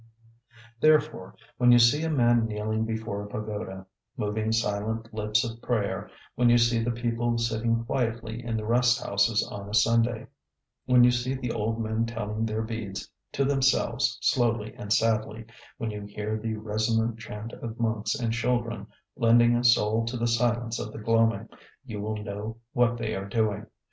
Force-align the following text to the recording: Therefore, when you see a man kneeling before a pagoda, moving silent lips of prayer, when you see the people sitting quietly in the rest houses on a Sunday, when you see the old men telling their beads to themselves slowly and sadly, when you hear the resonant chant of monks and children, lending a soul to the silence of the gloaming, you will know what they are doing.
Therefore, 0.79 1.35
when 1.57 1.71
you 1.71 1.77
see 1.77 2.01
a 2.01 2.09
man 2.09 2.47
kneeling 2.47 2.85
before 2.85 3.21
a 3.23 3.27
pagoda, 3.27 3.85
moving 4.17 4.51
silent 4.51 5.13
lips 5.13 5.43
of 5.43 5.61
prayer, 5.61 6.09
when 6.33 6.49
you 6.49 6.57
see 6.57 6.83
the 6.83 6.89
people 6.89 7.37
sitting 7.37 7.85
quietly 7.85 8.43
in 8.43 8.57
the 8.57 8.65
rest 8.65 8.99
houses 8.99 9.47
on 9.51 9.69
a 9.69 9.75
Sunday, 9.75 10.25
when 10.85 11.03
you 11.03 11.11
see 11.11 11.35
the 11.35 11.51
old 11.51 11.79
men 11.79 12.07
telling 12.07 12.47
their 12.47 12.63
beads 12.63 13.11
to 13.33 13.45
themselves 13.45 14.17
slowly 14.23 14.73
and 14.73 14.91
sadly, 14.91 15.45
when 15.77 15.91
you 15.91 16.01
hear 16.07 16.35
the 16.35 16.55
resonant 16.55 17.19
chant 17.19 17.53
of 17.53 17.79
monks 17.79 18.15
and 18.15 18.33
children, 18.33 18.87
lending 19.15 19.55
a 19.55 19.63
soul 19.63 20.03
to 20.07 20.17
the 20.17 20.25
silence 20.25 20.79
of 20.79 20.91
the 20.91 20.97
gloaming, 20.97 21.47
you 21.85 22.01
will 22.01 22.17
know 22.17 22.57
what 22.73 22.97
they 22.97 23.13
are 23.13 23.29
doing. 23.29 23.67